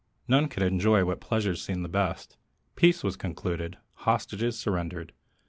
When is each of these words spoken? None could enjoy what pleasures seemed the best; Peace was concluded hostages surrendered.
None 0.27 0.47
could 0.47 0.63
enjoy 0.63 1.05
what 1.05 1.21
pleasures 1.21 1.61
seemed 1.61 1.85
the 1.85 1.87
best; 1.87 2.35
Peace 2.75 3.03
was 3.03 3.15
concluded 3.15 3.77
hostages 3.97 4.57
surrendered. 4.57 5.13